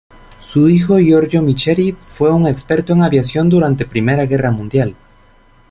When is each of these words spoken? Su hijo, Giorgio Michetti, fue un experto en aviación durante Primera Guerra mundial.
Su 0.39 0.67
hijo, 0.67 0.97
Giorgio 0.97 1.43
Michetti, 1.43 1.95
fue 2.01 2.31
un 2.31 2.47
experto 2.47 2.93
en 2.93 3.03
aviación 3.03 3.49
durante 3.49 3.85
Primera 3.85 4.25
Guerra 4.25 4.49
mundial. 4.49 4.95